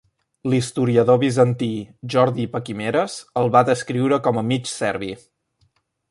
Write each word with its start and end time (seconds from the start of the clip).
L'historiador 0.51 1.19
bizantí, 1.23 1.67
Jordi 2.13 2.47
Paquimeres, 2.55 3.17
el 3.41 3.51
va 3.57 3.61
descriure 3.71 4.19
com 4.29 4.41
a 4.41 4.45
"mig 4.53 4.71
serbi". 4.75 5.11